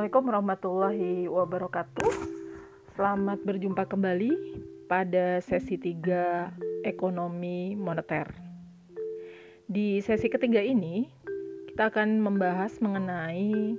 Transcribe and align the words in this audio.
Assalamualaikum 0.00 0.32
warahmatullahi 0.32 1.28
wabarakatuh. 1.28 2.12
Selamat 2.96 3.36
berjumpa 3.44 3.84
kembali 3.84 4.32
pada 4.88 5.44
sesi 5.44 5.76
3 5.76 6.88
ekonomi 6.88 7.76
moneter. 7.76 8.32
Di 9.68 10.00
sesi 10.00 10.32
ketiga 10.32 10.64
ini, 10.64 11.04
kita 11.68 11.92
akan 11.92 12.16
membahas 12.16 12.80
mengenai 12.80 13.76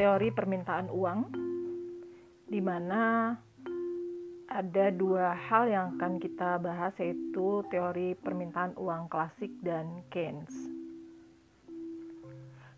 teori 0.00 0.32
permintaan 0.32 0.88
uang 0.88 1.28
di 2.48 2.64
mana 2.64 3.36
ada 4.48 4.86
dua 4.96 5.36
hal 5.36 5.68
yang 5.68 6.00
akan 6.00 6.24
kita 6.24 6.56
bahas 6.56 6.96
yaitu 6.96 7.60
teori 7.68 8.16
permintaan 8.16 8.72
uang 8.80 9.12
klasik 9.12 9.52
dan 9.60 10.08
Keynes. 10.08 10.73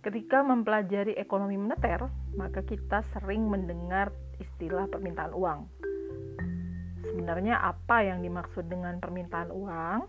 Ketika 0.06 0.38
mempelajari 0.46 1.19
ekonomi 1.19 1.59
moneter, 1.59 2.06
maka 2.38 2.62
kita 2.62 3.02
sering 3.10 3.51
mendengar 3.51 4.15
istilah 4.38 4.87
permintaan 4.87 5.34
uang. 5.34 5.66
Sebenarnya 7.10 7.59
apa 7.59 8.06
yang 8.06 8.23
dimaksud 8.23 8.70
dengan 8.70 9.02
permintaan 9.02 9.51
uang? 9.51 10.06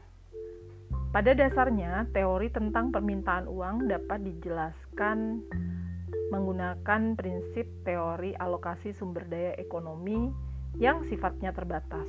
Pada 1.09 1.33
dasarnya, 1.33 2.05
teori 2.13 2.53
tentang 2.53 2.93
permintaan 2.93 3.49
uang 3.49 3.89
dapat 3.89 4.21
dijelaskan 4.21 5.41
menggunakan 6.29 7.17
prinsip 7.17 7.65
teori 7.81 8.37
alokasi 8.37 8.93
sumber 8.93 9.25
daya 9.25 9.57
ekonomi 9.57 10.29
yang 10.77 11.01
sifatnya 11.09 11.49
terbatas. 11.57 12.05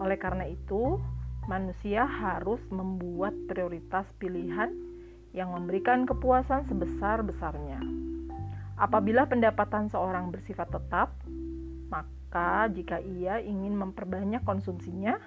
Oleh 0.00 0.16
karena 0.16 0.48
itu, 0.48 0.96
manusia 1.44 2.08
harus 2.08 2.64
membuat 2.72 3.36
prioritas 3.52 4.08
pilihan 4.16 4.93
yang 5.34 5.50
memberikan 5.50 6.06
kepuasan 6.06 6.64
sebesar-besarnya. 6.70 7.82
Apabila 8.78 9.26
pendapatan 9.26 9.90
seorang 9.90 10.30
bersifat 10.30 10.70
tetap, 10.70 11.10
maka 11.90 12.70
jika 12.70 13.02
ia 13.02 13.42
ingin 13.42 13.74
memperbanyak 13.74 14.46
konsumsinya, 14.46 15.18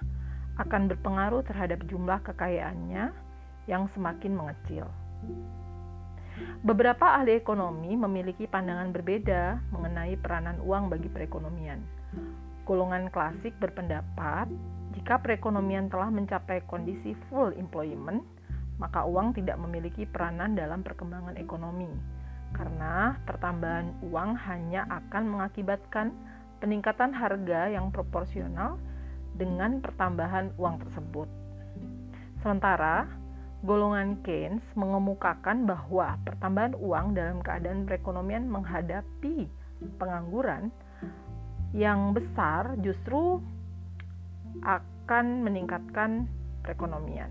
akan 0.58 0.90
berpengaruh 0.90 1.46
terhadap 1.46 1.86
jumlah 1.86 2.18
kekayaannya 2.26 3.14
yang 3.70 3.86
semakin 3.94 4.34
mengecil. 4.34 4.88
Beberapa 6.62 7.18
ahli 7.18 7.38
ekonomi 7.38 7.94
memiliki 7.94 8.50
pandangan 8.50 8.90
berbeda 8.90 9.62
mengenai 9.70 10.18
peranan 10.18 10.58
uang 10.62 10.90
bagi 10.90 11.06
perekonomian. 11.06 11.78
Golongan 12.66 13.08
klasik 13.08 13.54
berpendapat 13.62 14.50
jika 14.98 15.22
perekonomian 15.22 15.86
telah 15.88 16.10
mencapai 16.10 16.62
kondisi 16.66 17.14
full 17.30 17.54
employment, 17.54 18.26
maka 18.78 19.04
uang 19.04 19.34
tidak 19.34 19.58
memiliki 19.58 20.06
peranan 20.06 20.54
dalam 20.54 20.86
perkembangan 20.86 21.34
ekonomi, 21.36 21.90
karena 22.54 23.18
pertambahan 23.26 23.92
uang 24.06 24.30
hanya 24.48 24.86
akan 24.88 25.24
mengakibatkan 25.28 26.14
peningkatan 26.62 27.14
harga 27.14 27.70
yang 27.70 27.90
proporsional 27.90 28.78
dengan 29.38 29.78
pertambahan 29.78 30.54
uang 30.58 30.82
tersebut. 30.82 31.28
Sementara, 32.42 33.06
golongan 33.66 34.22
Keynes 34.22 34.62
mengemukakan 34.78 35.66
bahwa 35.66 36.14
pertambahan 36.22 36.78
uang 36.78 37.18
dalam 37.18 37.38
keadaan 37.42 37.82
perekonomian 37.86 38.46
menghadapi 38.46 39.50
pengangguran 39.98 40.70
yang 41.74 42.14
besar 42.14 42.78
justru 42.82 43.42
akan 44.62 45.44
meningkatkan 45.44 46.26
perekonomian. 46.62 47.30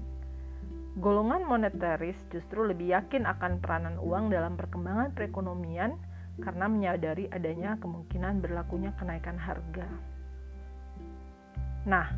Golongan 0.97 1.45
moneteris 1.45 2.17
justru 2.33 2.65
lebih 2.65 2.89
yakin 2.89 3.29
akan 3.29 3.61
peranan 3.61 4.01
uang 4.01 4.33
dalam 4.33 4.57
perkembangan 4.57 5.13
perekonomian 5.13 5.93
karena 6.41 6.65
menyadari 6.65 7.29
adanya 7.29 7.77
kemungkinan 7.77 8.41
berlakunya 8.41 8.89
kenaikan 8.97 9.37
harga. 9.37 9.85
Nah, 11.85 12.09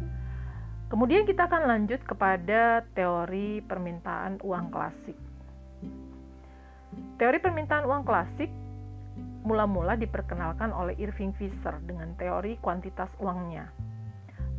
kemudian 0.87 1.27
kita 1.27 1.51
akan 1.51 1.67
lanjut 1.67 1.99
kepada 2.07 2.87
teori 2.95 3.59
permintaan 3.67 4.39
uang 4.47 4.71
klasik. 4.71 5.19
Teori 7.19 7.37
permintaan 7.43 7.83
uang 7.83 8.07
klasik 8.07 8.47
mula-mula 9.43 9.99
diperkenalkan 9.99 10.71
oleh 10.71 10.95
Irving 11.03 11.35
Fisher 11.35 11.75
dengan 11.83 12.15
teori 12.15 12.55
kuantitas 12.63 13.11
uangnya. 13.19 13.67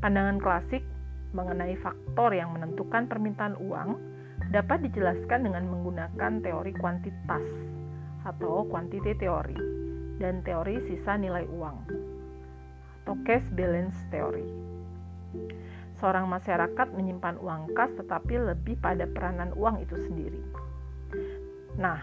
Pandangan 0.05 0.37
klasik 0.37 0.85
mengenai 1.31 1.79
faktor 1.79 2.35
yang 2.35 2.51
menentukan 2.55 3.07
permintaan 3.07 3.55
uang 3.59 3.99
dapat 4.51 4.83
dijelaskan 4.91 5.47
dengan 5.47 5.71
menggunakan 5.71 6.43
teori 6.43 6.73
kuantitas 6.75 7.47
atau 8.27 8.67
quantity 8.67 9.15
theory 9.17 9.57
dan 10.19 10.43
teori 10.45 10.83
sisa 10.91 11.17
nilai 11.17 11.47
uang 11.49 11.77
atau 13.03 13.15
cash 13.27 13.47
balance 13.57 13.97
theory. 14.13 14.45
Seorang 15.99 16.31
masyarakat 16.31 16.89
menyimpan 16.95 17.37
uang 17.43 17.75
kas 17.75 17.93
tetapi 17.99 18.39
lebih 18.39 18.79
pada 18.79 19.05
peranan 19.09 19.53
uang 19.57 19.83
itu 19.83 19.97
sendiri. 19.99 20.41
Nah, 21.77 21.99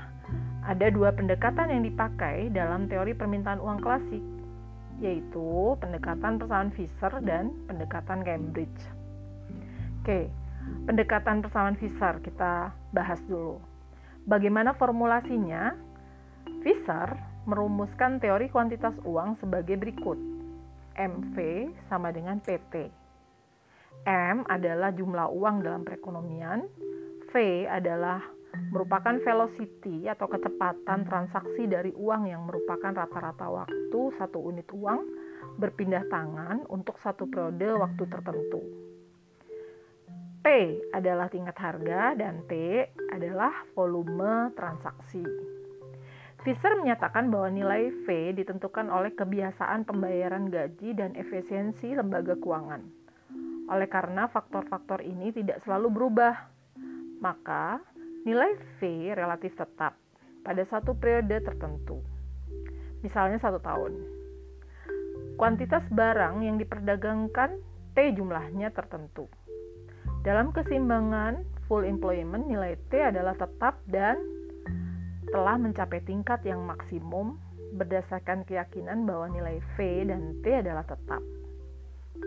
ada 0.67 0.91
dua 0.91 1.15
pendekatan 1.15 1.71
yang 1.71 1.83
dipakai 1.87 2.51
dalam 2.51 2.91
teori 2.91 3.15
permintaan 3.15 3.63
uang 3.63 3.79
klasik, 3.79 4.23
yaitu 4.99 5.77
pendekatan 5.79 6.41
persamaan 6.41 6.73
Fisher 6.75 7.13
dan 7.23 7.55
pendekatan 7.71 8.25
Cambridge. 8.25 8.96
Oke, 10.07 10.31
pendekatan 10.87 11.43
persamaan 11.43 11.75
Fisher 11.75 12.23
kita 12.23 12.71
bahas 12.95 13.19
dulu. 13.27 13.59
Bagaimana 14.23 14.71
formulasinya? 14.71 15.75
Fisher 16.63 17.11
merumuskan 17.43 18.15
teori 18.15 18.47
kuantitas 18.47 18.95
uang 19.03 19.35
sebagai 19.43 19.75
berikut. 19.75 20.15
MV 20.95 21.35
sama 21.91 22.15
dengan 22.15 22.39
PT. 22.39 22.87
M 24.07 24.47
adalah 24.47 24.95
jumlah 24.95 25.27
uang 25.27 25.67
dalam 25.67 25.83
perekonomian, 25.83 26.71
V 27.27 27.67
adalah 27.67 28.23
merupakan 28.71 29.19
velocity 29.19 30.07
atau 30.07 30.31
kecepatan 30.31 31.03
transaksi 31.03 31.67
dari 31.67 31.91
uang 31.91 32.31
yang 32.31 32.47
merupakan 32.47 32.95
rata-rata 32.95 33.51
waktu 33.51 34.01
satu 34.15 34.39
unit 34.39 34.71
uang 34.71 35.03
berpindah 35.59 36.07
tangan 36.07 36.63
untuk 36.71 36.95
satu 37.03 37.27
periode 37.27 37.75
waktu 37.75 38.07
tertentu. 38.07 38.86
P 40.47 40.79
adalah 40.95 41.27
tingkat 41.27 41.59
harga 41.59 42.15
dan 42.15 42.39
T 42.47 42.55
adalah 43.11 43.67
volume 43.75 44.55
transaksi. 44.55 45.19
Fisher 46.39 46.71
menyatakan 46.79 47.27
bahwa 47.27 47.51
nilai 47.51 47.91
V 48.07 48.31
ditentukan 48.31 48.87
oleh 48.87 49.11
kebiasaan 49.11 49.83
pembayaran 49.83 50.47
gaji 50.47 50.95
dan 50.95 51.19
efisiensi 51.19 51.91
lembaga 51.91 52.39
keuangan. 52.39 52.79
Oleh 53.67 53.91
karena 53.91 54.31
faktor-faktor 54.31 55.03
ini 55.03 55.35
tidak 55.35 55.59
selalu 55.67 55.91
berubah, 55.91 56.47
maka 57.19 57.83
nilai 58.23 58.55
V 58.79 59.11
relatif 59.19 59.51
tetap 59.51 59.99
pada 60.47 60.63
satu 60.63 60.95
periode 60.95 61.43
tertentu. 61.43 61.99
Misalnya 63.03 63.35
satu 63.43 63.59
tahun. 63.59 63.99
Kuantitas 65.35 65.83
barang 65.91 66.39
yang 66.39 66.55
diperdagangkan 66.55 67.59
T 67.91 68.15
jumlahnya 68.15 68.71
tertentu. 68.71 69.27
Dalam 70.27 70.51
keseimbangan 70.51 71.39
full 71.71 71.87
employment, 71.87 72.51
nilai 72.51 72.75
T 72.91 72.99
adalah 72.99 73.31
tetap 73.39 73.79
dan 73.87 74.19
telah 75.31 75.55
mencapai 75.55 76.03
tingkat 76.03 76.43
yang 76.43 76.67
maksimum 76.67 77.39
berdasarkan 77.79 78.43
keyakinan 78.43 79.07
bahwa 79.07 79.31
nilai 79.31 79.63
V 79.79 80.03
dan 80.03 80.35
T 80.43 80.51
adalah 80.51 80.83
tetap. 80.83 81.23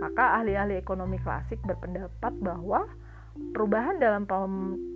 Maka 0.01 0.41
ahli-ahli 0.41 0.81
ekonomi 0.81 1.21
klasik 1.21 1.61
berpendapat 1.61 2.33
bahwa 2.41 2.89
perubahan 3.53 4.01
dalam 4.01 4.25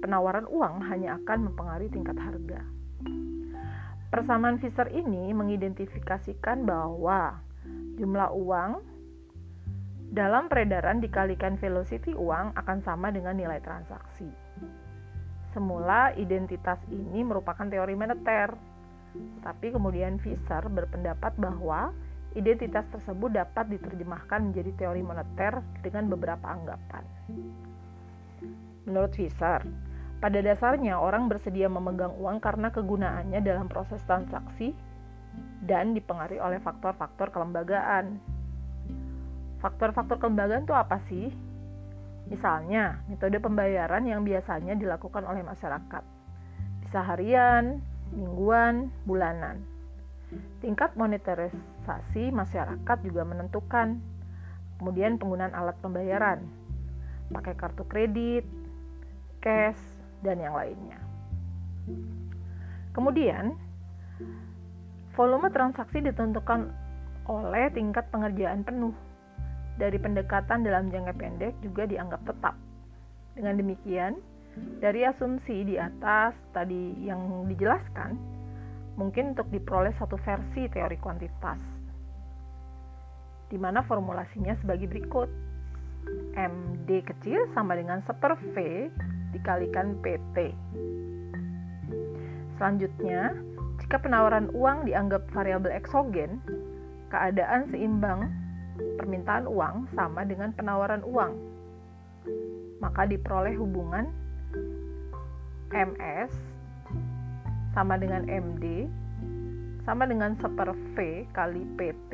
penawaran 0.01 0.49
uang 0.49 0.89
hanya 0.89 1.21
akan 1.21 1.53
mempengaruhi 1.53 1.93
tingkat 1.93 2.17
harga. 2.17 2.65
Persamaan 4.09 4.57
Fisher 4.65 4.89
ini 4.89 5.29
mengidentifikasikan 5.37 6.65
bahwa 6.65 7.37
jumlah 8.01 8.33
uang 8.33 8.81
dalam 10.15 10.47
peredaran 10.47 11.03
dikalikan 11.03 11.59
velocity 11.59 12.15
uang 12.15 12.55
akan 12.55 12.79
sama 12.87 13.11
dengan 13.11 13.35
nilai 13.35 13.59
transaksi. 13.59 14.31
Semula 15.51 16.15
identitas 16.15 16.79
ini 16.87 17.27
merupakan 17.27 17.67
teori 17.67 17.99
moneter, 17.99 18.55
tapi 19.43 19.75
kemudian 19.75 20.23
Fisher 20.23 20.71
berpendapat 20.71 21.35
bahwa 21.35 21.91
identitas 22.39 22.87
tersebut 22.95 23.35
dapat 23.35 23.75
diterjemahkan 23.75 24.55
menjadi 24.55 24.87
teori 24.87 25.03
moneter 25.03 25.59
dengan 25.83 26.07
beberapa 26.07 26.47
anggapan. 26.47 27.03
Menurut 28.87 29.19
Fisher, 29.19 29.67
pada 30.23 30.39
dasarnya 30.39 30.95
orang 30.95 31.27
bersedia 31.27 31.67
memegang 31.67 32.15
uang 32.23 32.39
karena 32.39 32.71
kegunaannya 32.71 33.43
dalam 33.43 33.67
proses 33.67 33.99
transaksi 34.07 34.79
dan 35.67 35.91
dipengaruhi 35.91 36.39
oleh 36.39 36.63
faktor-faktor 36.63 37.35
kelembagaan 37.35 38.23
Faktor-faktor 39.65 40.21
kelembagaan 40.21 40.69
itu 40.69 40.77
apa 40.77 41.01
sih? 41.09 41.33
Misalnya, 42.29 43.01
metode 43.09 43.41
pembayaran 43.41 44.05
yang 44.05 44.21
biasanya 44.21 44.77
dilakukan 44.77 45.25
oleh 45.25 45.41
masyarakat. 45.41 46.05
Bisa 46.85 47.01
harian, 47.01 47.81
mingguan, 48.13 48.93
bulanan. 49.09 49.65
Tingkat 50.61 50.93
monetarisasi 51.01 52.29
masyarakat 52.29 52.99
juga 53.09 53.25
menentukan. 53.25 54.05
Kemudian 54.77 55.17
penggunaan 55.17 55.57
alat 55.57 55.81
pembayaran, 55.81 56.45
pakai 57.33 57.57
kartu 57.57 57.89
kredit, 57.89 58.45
cash, 59.41 59.81
dan 60.21 60.45
yang 60.45 60.53
lainnya. 60.53 61.01
Kemudian, 62.93 63.57
volume 65.17 65.49
transaksi 65.49 66.05
ditentukan 66.05 66.69
oleh 67.25 67.73
tingkat 67.73 68.13
pengerjaan 68.13 68.61
penuh. 68.61 69.14
Dari 69.75 69.99
pendekatan 69.99 70.63
dalam 70.63 70.87
jangka 70.91 71.15
pendek 71.19 71.55
juga 71.59 71.87
dianggap 71.91 72.23
tetap. 72.23 72.55
Dengan 73.35 73.59
demikian, 73.59 74.15
dari 74.79 75.03
asumsi 75.03 75.67
di 75.67 75.75
atas 75.75 76.39
tadi 76.55 76.95
yang 77.03 77.51
dijelaskan, 77.51 78.15
mungkin 78.95 79.35
untuk 79.35 79.51
diperoleh 79.51 79.91
satu 79.99 80.15
versi 80.23 80.71
teori 80.71 80.95
kuantitas, 81.03 81.59
di 83.51 83.59
mana 83.59 83.83
formulasinya 83.83 84.55
sebagai 84.63 84.87
berikut. 84.87 85.31
MD 86.37 87.01
kecil 87.01 87.49
sama 87.57 87.81
dengan 87.81 88.05
seper 88.05 88.37
V 88.53 88.87
dikalikan 89.33 89.97
PT. 90.05 90.53
Selanjutnya, 92.61 93.33
jika 93.81 93.99
penawaran 93.99 94.53
uang 94.53 94.85
dianggap 94.85 95.25
variabel 95.33 95.73
eksogen, 95.75 96.39
keadaan 97.09 97.73
seimbang 97.73 98.29
permintaan 98.77 99.47
uang 99.47 99.91
sama 99.95 100.27
dengan 100.27 100.51
penawaran 100.55 101.03
uang. 101.07 101.33
Maka 102.83 103.07
diperoleh 103.07 103.55
hubungan 103.57 104.11
MS 105.75 106.33
sama 107.75 107.99
dengan 107.99 108.23
MD 108.31 108.87
sama 109.85 110.09
dengan 110.09 110.33
seper 110.41 110.73
V 110.97 111.29
kali 111.37 111.63
PT. 111.77 112.13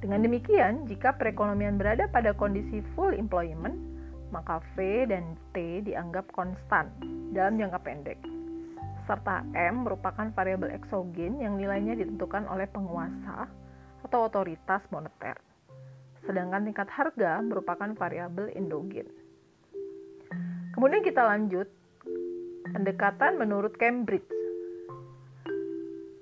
Dengan 0.00 0.24
demikian, 0.24 0.88
jika 0.88 1.12
perekonomian 1.16 1.76
berada 1.76 2.08
pada 2.08 2.32
kondisi 2.32 2.80
full 2.96 3.12
employment, 3.12 3.76
maka 4.32 4.64
V 4.74 5.06
dan 5.08 5.36
T 5.52 5.84
dianggap 5.84 6.28
konstan 6.32 6.88
dalam 7.36 7.60
jangka 7.60 7.78
pendek. 7.84 8.18
Serta 9.04 9.44
M 9.52 9.84
merupakan 9.84 10.32
variabel 10.32 10.72
eksogen 10.72 11.42
yang 11.42 11.60
nilainya 11.60 11.98
ditentukan 11.98 12.48
oleh 12.48 12.64
penguasa 12.70 13.50
atau 14.04 14.28
otoritas 14.28 14.84
moneter. 14.92 15.36
Sedangkan 16.24 16.64
tingkat 16.68 16.88
harga 16.92 17.40
merupakan 17.40 17.92
variabel 17.96 18.52
endogen. 18.52 19.08
Kemudian 20.76 21.02
kita 21.02 21.26
lanjut 21.26 21.66
Pendekatan 22.70 23.34
menurut 23.34 23.74
Cambridge. 23.82 24.30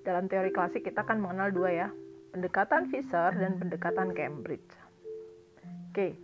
Dalam 0.00 0.32
teori 0.32 0.48
klasik 0.48 0.88
kita 0.88 1.04
kan 1.04 1.20
mengenal 1.20 1.52
dua 1.52 1.68
ya, 1.68 1.88
pendekatan 2.32 2.88
Fisher 2.88 3.36
dan 3.36 3.60
pendekatan 3.60 4.16
Cambridge. 4.16 4.72
Oke, 5.92 6.16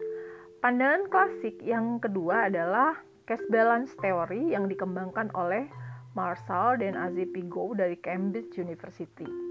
pandangan 0.65 1.13
klasik 1.13 1.61
yang 1.61 2.01
kedua 2.01 2.49
adalah 2.49 2.97
cash 3.29 3.45
balance 3.53 3.93
theory 4.01 4.57
yang 4.57 4.65
dikembangkan 4.65 5.29
oleh 5.37 5.69
Marshall 6.17 6.81
dan 6.81 6.97
Azepigo 6.97 7.77
dari 7.77 8.01
Cambridge 8.01 8.57
University. 8.57 9.44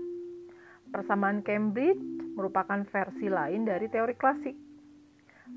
Persamaan 0.93 1.41
Cambridge 1.41 1.97
merupakan 2.37 2.85
versi 2.85 3.25
lain 3.25 3.65
dari 3.65 3.89
teori 3.89 4.13
klasik. 4.13 4.53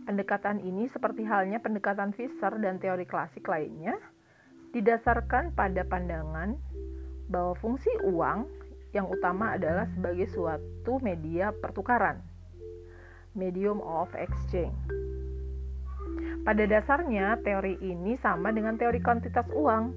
Pendekatan 0.08 0.64
ini 0.64 0.88
seperti 0.88 1.28
halnya 1.28 1.60
pendekatan 1.60 2.16
Fisher 2.16 2.56
dan 2.56 2.80
teori 2.80 3.04
klasik 3.04 3.44
lainnya, 3.44 4.00
didasarkan 4.72 5.52
pada 5.52 5.84
pandangan 5.84 6.56
bahwa 7.28 7.52
fungsi 7.60 7.92
uang 8.08 8.48
yang 8.96 9.12
utama 9.12 9.60
adalah 9.60 9.84
sebagai 9.92 10.24
suatu 10.32 11.04
media 11.04 11.52
pertukaran, 11.52 12.24
medium 13.36 13.84
of 13.84 14.08
exchange. 14.16 14.72
Pada 16.48 16.64
dasarnya, 16.64 17.42
teori 17.44 17.76
ini 17.84 18.16
sama 18.16 18.56
dengan 18.56 18.80
teori 18.80 19.04
kuantitas 19.04 19.50
uang, 19.52 19.92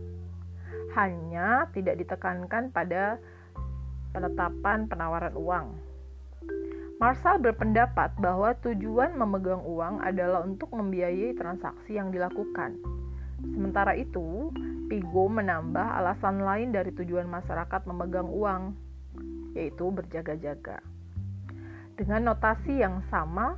hanya 0.99 1.69
tidak 1.71 1.95
ditekankan 2.01 2.73
pada 2.73 3.21
penetapan 4.11 4.89
penawaran 4.89 5.35
uang. 5.37 5.67
Marshall 6.99 7.39
berpendapat 7.39 8.11
bahwa 8.19 8.51
tujuan 8.59 9.15
memegang 9.15 9.63
uang 9.63 10.03
adalah 10.03 10.43
untuk 10.43 10.75
membiayai 10.75 11.31
transaksi 11.39 11.95
yang 11.95 12.11
dilakukan. 12.11 12.75
Sementara 13.39 13.95
itu, 13.95 14.51
Pigo 14.91 15.31
menambah 15.31 15.95
alasan 15.95 16.43
lain 16.43 16.75
dari 16.75 16.91
tujuan 16.91 17.23
masyarakat 17.31 17.87
memegang 17.87 18.27
uang, 18.27 18.75
yaitu 19.55 19.87
berjaga-jaga. 19.87 20.83
Dengan 21.95 22.35
notasi 22.35 22.83
yang 22.83 22.99
sama, 23.07 23.55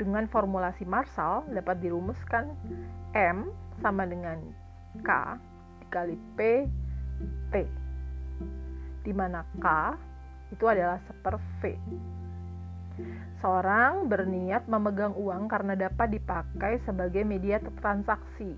dengan 0.00 0.24
formulasi 0.32 0.88
Marshall 0.88 1.44
dapat 1.52 1.84
dirumuskan 1.84 2.56
M 3.12 3.52
sama 3.84 4.08
dengan 4.08 4.40
K 5.04 5.36
dikali 5.84 6.16
P 6.40 6.64
T, 7.52 7.54
di 9.06 9.12
mana 9.14 9.44
K 9.58 9.66
itu 10.50 10.64
adalah 10.66 10.98
seper 11.06 11.36
V. 11.60 11.60
Seorang 13.40 14.10
berniat 14.10 14.68
memegang 14.68 15.16
uang 15.16 15.48
karena 15.48 15.72
dapat 15.72 16.12
dipakai 16.12 16.84
sebagai 16.84 17.24
media 17.24 17.56
transaksi 17.80 18.52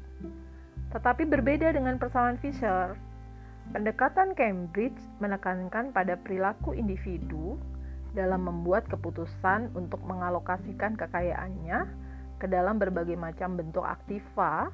tetapi 0.92 1.24
berbeda 1.24 1.72
dengan 1.72 1.96
persamaan 1.96 2.36
Fisher, 2.36 2.92
pendekatan 3.72 4.36
Cambridge 4.36 5.00
menekankan 5.24 5.88
pada 5.90 6.20
perilaku 6.20 6.76
individu 6.76 7.56
dalam 8.12 8.44
membuat 8.44 8.84
keputusan 8.92 9.72
untuk 9.72 10.04
mengalokasikan 10.04 11.00
kekayaannya 11.00 11.88
ke 12.36 12.44
dalam 12.44 12.76
berbagai 12.76 13.16
macam 13.16 13.56
bentuk 13.56 13.80
aktiva 13.80 14.68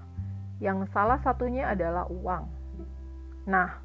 yang 0.58 0.82
salah 0.90 1.22
satunya 1.22 1.70
adalah 1.70 2.10
uang. 2.10 2.50
Nah, 3.46 3.78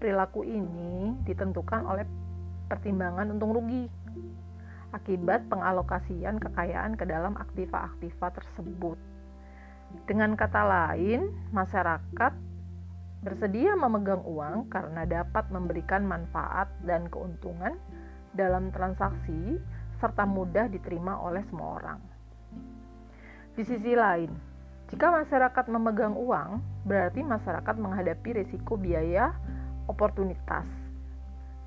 perilaku 0.00 0.48
ini 0.48 1.12
ditentukan 1.28 1.84
oleh 1.84 2.08
pertimbangan 2.72 3.36
untung 3.36 3.52
rugi 3.52 3.84
akibat 4.96 5.46
pengalokasian 5.46 6.40
kekayaan 6.40 6.98
ke 6.98 7.04
dalam 7.06 7.36
aktiva-aktiva 7.38 8.32
tersebut. 8.34 8.98
Dengan 10.08 10.34
kata 10.34 10.62
lain, 10.64 11.30
masyarakat 11.52 12.32
bersedia 13.20 13.76
memegang 13.76 14.24
uang 14.24 14.72
karena 14.72 15.04
dapat 15.04 15.46
memberikan 15.52 16.08
manfaat 16.08 16.72
dan 16.82 17.06
keuntungan 17.12 17.76
dalam 18.32 18.72
transaksi 18.72 19.60
serta 20.00 20.24
mudah 20.24 20.72
diterima 20.72 21.20
oleh 21.20 21.44
semua 21.52 21.76
orang. 21.76 22.00
Di 23.52 23.62
sisi 23.66 23.92
lain, 23.92 24.32
jika 24.88 25.12
masyarakat 25.12 25.64
memegang 25.68 26.16
uang, 26.16 26.64
berarti 26.88 27.20
masyarakat 27.20 27.76
menghadapi 27.76 28.42
risiko 28.42 28.80
biaya 28.80 29.36
oportunitas 29.90 30.66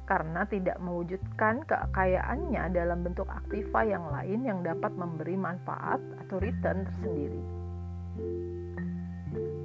karena 0.04 0.44
tidak 0.48 0.80
mewujudkan 0.84 1.64
kekayaannya 1.64 2.76
dalam 2.76 3.04
bentuk 3.08 3.28
aktiva 3.28 3.88
yang 3.88 4.04
lain 4.12 4.40
yang 4.44 4.60
dapat 4.64 4.92
memberi 4.96 5.36
manfaat 5.40 6.00
atau 6.24 6.40
return 6.44 6.84
tersendiri. 6.84 7.44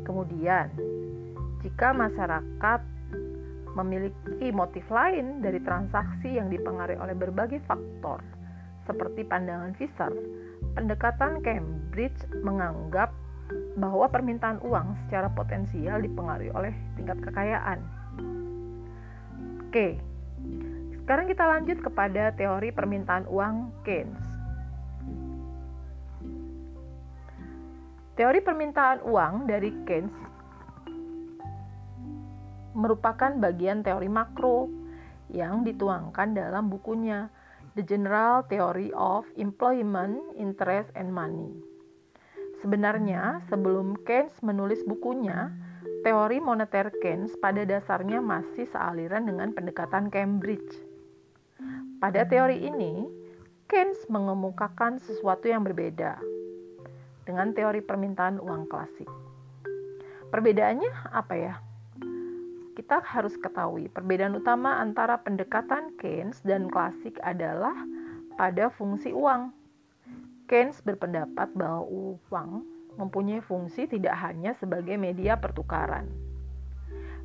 Kemudian, 0.07 0.71
jika 1.61 1.91
masyarakat 1.91 2.81
memiliki 3.75 4.49
motif 4.55 4.87
lain 4.91 5.43
dari 5.43 5.59
transaksi 5.63 6.39
yang 6.39 6.49
dipengaruhi 6.49 6.99
oleh 6.99 7.15
berbagai 7.19 7.61
faktor, 7.67 8.23
seperti 8.87 9.27
pandangan 9.27 9.75
Fisher, 9.77 10.11
pendekatan 10.73 11.45
Cambridge 11.45 12.19
menganggap 12.41 13.13
bahwa 13.77 14.09
permintaan 14.09 14.61
uang 14.65 14.97
secara 15.07 15.29
potensial 15.33 16.01
dipengaruhi 16.01 16.53
oleh 16.57 16.73
tingkat 16.97 17.21
kekayaan. 17.21 17.98
Oke, 19.69 20.01
sekarang 21.05 21.29
kita 21.29 21.45
lanjut 21.45 21.85
kepada 21.85 22.33
teori 22.33 22.73
permintaan 22.73 23.29
uang 23.29 23.69
Keynes. 23.85 24.25
Teori 28.17 28.41
permintaan 28.41 29.05
uang 29.05 29.45
dari 29.45 29.69
Keynes 29.85 30.17
merupakan 32.73 33.29
bagian 33.37 33.85
teori 33.85 34.09
makro 34.09 34.73
yang 35.29 35.61
dituangkan 35.69 36.33
dalam 36.33 36.73
bukunya 36.73 37.29
The 37.77 37.85
General 37.85 38.49
Theory 38.49 38.89
of 38.97 39.29
Employment, 39.37 40.33
Interest, 40.41 40.89
and 40.97 41.13
Money. 41.13 41.53
Sebenarnya, 42.65 43.45
sebelum 43.53 44.01
Keynes 44.09 44.33
menulis 44.41 44.81
bukunya, 44.89 45.53
teori 46.07 46.39
moneter 46.39 46.91
Keynes 47.03 47.35
pada 47.39 47.67
dasarnya 47.67 48.23
masih 48.23 48.67
sealiran 48.71 49.27
dengan 49.27 49.51
pendekatan 49.55 50.13
Cambridge. 50.13 50.79
Pada 51.99 52.23
teori 52.23 52.63
ini, 52.63 53.07
Keynes 53.67 54.07
mengemukakan 54.07 55.03
sesuatu 55.03 55.51
yang 55.51 55.67
berbeda, 55.67 56.17
dengan 57.27 57.51
teori 57.53 57.83
permintaan 57.83 58.39
uang 58.39 58.71
klasik. 58.71 59.11
Perbedaannya 60.31 60.93
apa 61.11 61.35
ya? 61.35 61.55
kita 62.79 63.03
harus 63.03 63.35
ketahui 63.35 63.91
perbedaan 63.91 64.39
utama 64.39 64.79
antara 64.79 65.19
pendekatan 65.19 65.91
Keynes 65.99 66.39
dan 66.47 66.71
klasik 66.71 67.19
adalah 67.27 67.75
pada 68.39 68.71
fungsi 68.71 69.11
uang. 69.11 69.51
Keynes 70.47 70.79
berpendapat 70.87 71.51
bahwa 71.59 71.83
uang 71.91 72.63
mempunyai 72.99 73.41
fungsi 73.41 73.87
tidak 73.87 74.19
hanya 74.19 74.53
sebagai 74.59 74.99
media 74.99 75.39
pertukaran. 75.39 76.11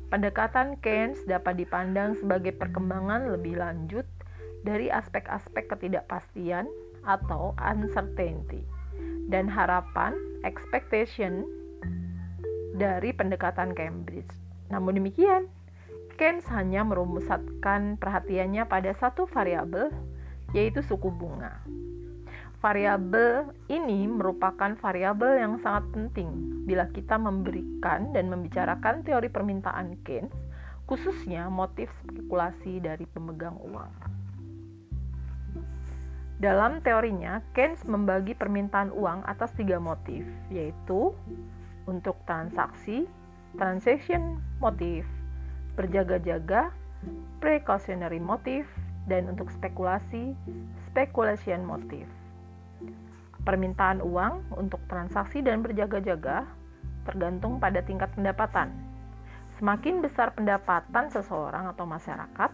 Pendekatan 0.08 0.78
Keynes 0.78 1.26
dapat 1.26 1.58
dipandang 1.58 2.14
sebagai 2.14 2.54
perkembangan 2.54 3.34
lebih 3.34 3.58
lanjut 3.58 4.06
dari 4.62 4.88
aspek-aspek 4.88 5.66
ketidakpastian 5.66 6.70
atau 7.02 7.52
uncertainty 7.58 8.62
dan 9.28 9.50
harapan 9.50 10.14
expectation 10.46 11.44
dari 12.78 13.10
pendekatan 13.10 13.74
Cambridge. 13.74 14.30
Namun 14.70 15.02
demikian, 15.02 15.50
Keynes 16.14 16.46
hanya 16.54 16.86
merumuskan 16.86 17.98
perhatiannya 17.98 18.70
pada 18.70 18.94
satu 18.94 19.26
variabel, 19.26 19.90
yaitu 20.54 20.78
suku 20.78 21.10
bunga. 21.10 21.58
Variabel 22.64 23.52
ini 23.68 24.08
merupakan 24.08 24.72
variabel 24.80 25.36
yang 25.36 25.60
sangat 25.60 25.84
penting 25.92 26.64
bila 26.64 26.88
kita 26.96 27.20
memberikan 27.20 28.08
dan 28.16 28.32
membicarakan 28.32 29.04
teori 29.04 29.28
permintaan 29.28 30.00
Keynes, 30.00 30.32
khususnya 30.88 31.52
motif 31.52 31.92
spekulasi 32.08 32.80
dari 32.80 33.04
pemegang 33.04 33.60
uang. 33.60 33.92
Dalam 36.40 36.80
teorinya, 36.80 37.44
Keynes 37.52 37.84
membagi 37.84 38.32
permintaan 38.32 38.96
uang 38.96 39.28
atas 39.28 39.52
tiga 39.60 39.76
motif, 39.76 40.24
yaitu 40.48 41.12
untuk 41.84 42.16
transaksi, 42.24 43.04
transaction 43.60 44.40
motif, 44.64 45.04
berjaga-jaga, 45.76 46.72
precautionary 47.44 48.24
motif, 48.24 48.64
dan 49.04 49.28
untuk 49.28 49.52
spekulasi, 49.52 50.32
speculation 50.88 51.60
motif. 51.68 52.08
Permintaan 53.44 54.00
uang 54.00 54.56
untuk 54.56 54.80
transaksi 54.88 55.44
dan 55.44 55.60
berjaga-jaga 55.60 56.48
tergantung 57.04 57.60
pada 57.60 57.84
tingkat 57.84 58.08
pendapatan. 58.16 58.72
Semakin 59.60 60.00
besar 60.00 60.32
pendapatan 60.32 61.12
seseorang 61.12 61.70
atau 61.70 61.84
masyarakat, 61.84 62.50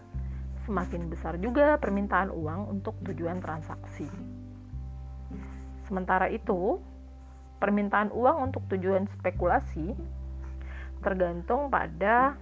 semakin 0.67 1.07
besar 1.07 1.39
juga 1.39 1.79
permintaan 1.79 2.29
uang 2.29 2.69
untuk 2.69 2.93
tujuan 3.07 3.39
transaksi. 3.39 4.05
Sementara 5.87 6.29
itu, 6.29 6.77
permintaan 7.57 8.11
uang 8.11 8.51
untuk 8.51 8.67
tujuan 8.69 9.07
spekulasi 9.17 9.93
tergantung 11.01 11.73
pada 11.73 12.37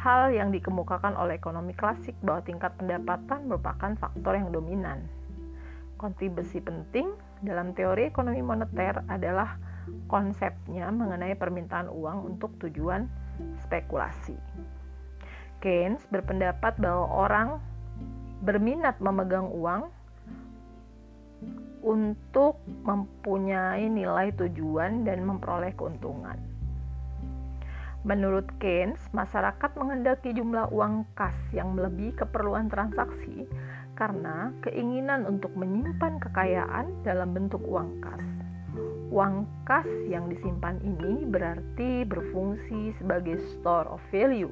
hal 0.00 0.32
yang 0.32 0.48
dikemukakan 0.48 1.12
oleh 1.14 1.36
ekonomi 1.36 1.76
klasik 1.76 2.16
bahwa 2.24 2.40
tingkat 2.40 2.72
pendapatan 2.80 3.44
merupakan 3.44 3.92
faktor 4.00 4.32
yang 4.40 4.48
dominan 4.48 5.04
kontribusi 6.00 6.64
penting 6.64 7.12
dalam 7.44 7.76
teori 7.76 8.08
ekonomi 8.08 8.40
moneter 8.40 9.04
adalah 9.12 9.60
konsepnya 10.08 10.88
mengenai 10.88 11.36
permintaan 11.36 11.92
uang 11.92 12.32
untuk 12.32 12.56
tujuan 12.64 13.04
spekulasi. 13.60 14.40
Keynes 15.60 16.00
berpendapat 16.08 16.80
bahwa 16.80 17.04
orang 17.04 17.48
berminat 18.40 18.96
memegang 19.04 19.52
uang 19.52 19.92
untuk 21.84 22.56
mempunyai 22.64 23.84
nilai 23.92 24.32
tujuan 24.32 25.04
dan 25.04 25.20
memperoleh 25.28 25.76
keuntungan. 25.76 26.40
Menurut 28.00 28.48
Keynes, 28.56 28.96
masyarakat 29.12 29.76
menghendaki 29.76 30.32
jumlah 30.32 30.72
uang 30.72 31.04
kas 31.12 31.36
yang 31.52 31.76
melebihi 31.76 32.16
keperluan 32.16 32.72
transaksi 32.72 33.44
karena 33.92 34.56
keinginan 34.64 35.28
untuk 35.28 35.52
menyimpan 35.52 36.16
kekayaan 36.16 36.88
dalam 37.04 37.36
bentuk 37.36 37.60
uang 37.60 38.00
kas. 38.00 38.24
Uang 39.12 39.44
kas 39.68 39.84
yang 40.08 40.32
disimpan 40.32 40.80
ini 40.80 41.28
berarti 41.28 42.08
berfungsi 42.08 42.96
sebagai 42.96 43.36
store 43.52 43.84
of 43.92 44.00
value 44.08 44.48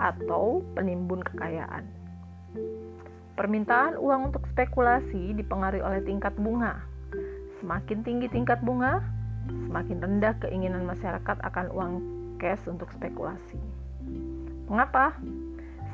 atau 0.00 0.64
penimbun 0.72 1.20
kekayaan. 1.28 1.84
Permintaan 3.36 4.00
uang 4.00 4.32
untuk 4.32 4.48
spekulasi 4.56 5.36
dipengaruhi 5.36 5.84
oleh 5.84 6.00
tingkat 6.08 6.32
bunga. 6.40 6.80
Semakin 7.60 8.00
tinggi 8.00 8.32
tingkat 8.32 8.64
bunga, 8.64 9.04
semakin 9.68 10.00
rendah 10.00 10.32
keinginan 10.40 10.88
masyarakat 10.88 11.36
akan 11.44 11.68
uang 11.76 12.15
cash 12.36 12.64
untuk 12.68 12.88
spekulasi. 12.94 13.58
Mengapa? 14.66 15.16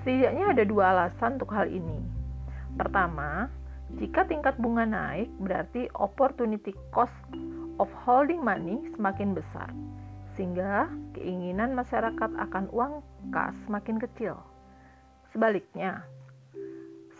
Setidaknya 0.02 0.50
ada 0.50 0.64
dua 0.66 0.84
alasan 0.96 1.38
untuk 1.38 1.54
hal 1.54 1.70
ini. 1.70 2.02
Pertama, 2.74 3.46
jika 4.00 4.24
tingkat 4.24 4.56
bunga 4.56 4.88
naik, 4.88 5.28
berarti 5.38 5.86
opportunity 5.94 6.72
cost 6.90 7.14
of 7.76 7.88
holding 8.04 8.40
money 8.40 8.80
semakin 8.96 9.36
besar, 9.36 9.68
sehingga 10.34 10.88
keinginan 11.12 11.76
masyarakat 11.76 12.30
akan 12.34 12.72
uang 12.72 13.04
kas 13.30 13.52
semakin 13.68 14.00
kecil. 14.00 14.40
Sebaliknya, 15.30 16.04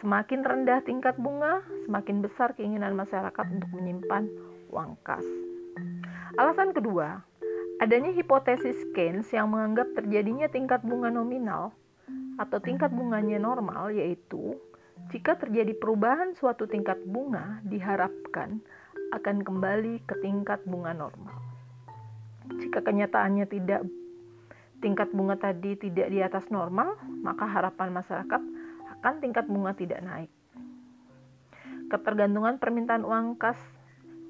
semakin 0.01 0.43
rendah 0.43 0.81
tingkat 0.83 1.15
bunga, 1.21 1.61
semakin 1.85 2.25
besar 2.25 2.57
keinginan 2.57 2.97
masyarakat 2.97 3.47
untuk 3.53 3.71
menyimpan 3.77 4.27
uang 4.73 4.97
kas. 5.05 5.25
Alasan 6.41 6.73
kedua, 6.73 7.21
adanya 7.83 8.15
hipotesis 8.15 8.79
Keynes 8.95 9.27
yang 9.35 9.51
menganggap 9.51 9.91
terjadinya 9.99 10.47
tingkat 10.47 10.87
bunga 10.87 11.11
nominal 11.11 11.75
atau 12.39 12.63
tingkat 12.63 12.95
bunganya 12.95 13.43
normal 13.43 13.91
yaitu 13.91 14.55
jika 15.11 15.35
terjadi 15.35 15.75
perubahan 15.75 16.39
suatu 16.39 16.71
tingkat 16.71 17.03
bunga, 17.03 17.59
diharapkan 17.67 18.63
akan 19.11 19.43
kembali 19.43 19.99
ke 20.07 20.15
tingkat 20.23 20.63
bunga 20.63 20.95
normal. 20.95 21.43
Jika 22.63 22.87
kenyataannya 22.87 23.51
tidak 23.51 23.83
tingkat 24.79 25.11
bunga 25.11 25.35
tadi 25.35 25.75
tidak 25.75 26.07
di 26.07 26.23
atas 26.23 26.47
normal, 26.55 26.95
maka 27.19 27.51
harapan 27.51 27.91
masyarakat 27.91 28.43
akan 29.01 29.15
tingkat 29.19 29.45
bunga 29.51 29.75
tidak 29.75 30.01
naik. 30.07 30.31
Ketergantungan 31.91 32.63
permintaan 32.63 33.03
uang 33.03 33.37
kas 33.37 33.59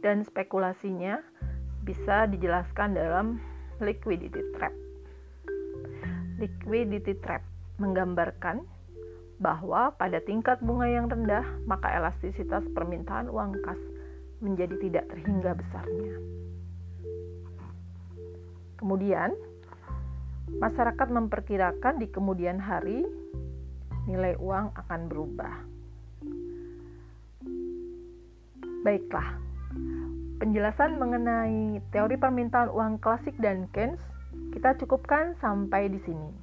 dan 0.01 0.25
spekulasinya 0.25 1.21
bisa 1.83 2.31
dijelaskan 2.31 2.95
dalam 2.95 3.43
liquidity 3.83 4.43
trap. 4.55 4.75
Liquidity 6.39 7.19
trap 7.23 7.43
menggambarkan 7.83 8.63
bahwa 9.43 9.91
pada 9.99 10.23
tingkat 10.23 10.63
bunga 10.63 10.87
yang 10.87 11.11
rendah, 11.11 11.43
maka 11.67 11.91
elastisitas 11.91 12.63
permintaan 12.71 13.27
uang 13.27 13.59
kas 13.67 13.79
menjadi 14.39 14.79
tidak 14.79 15.11
terhingga 15.11 15.59
besarnya. 15.59 16.15
Kemudian, 18.79 19.35
masyarakat 20.63 21.09
memperkirakan 21.11 21.99
di 21.99 22.07
kemudian 22.11 22.59
hari 22.63 23.03
nilai 24.07 24.35
uang 24.39 24.75
akan 24.75 25.01
berubah. 25.11 25.55
Baiklah, 28.83 29.39
penjelasan 30.43 30.99
mengenai 30.99 31.79
teori 31.95 32.19
permintaan 32.19 32.67
uang 32.75 32.99
klasik 32.99 33.39
dan 33.39 33.71
Keynes 33.71 34.03
kita 34.51 34.75
cukupkan 34.75 35.39
sampai 35.39 35.87
di 35.87 36.03
sini. 36.03 36.35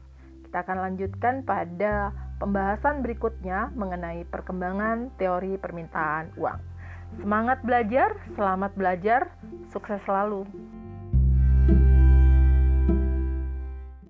Kita 0.47 0.63
akan 0.63 0.87
lanjutkan 0.87 1.43
pada 1.43 2.15
pembahasan 2.39 3.03
berikutnya 3.03 3.75
mengenai 3.75 4.23
perkembangan 4.23 5.11
teori 5.19 5.59
permintaan 5.59 6.31
uang. 6.39 6.63
Semangat 7.19 7.59
belajar, 7.67 8.15
selamat 8.39 8.71
belajar, 8.79 9.35
sukses 9.67 9.99
selalu. 10.07 10.47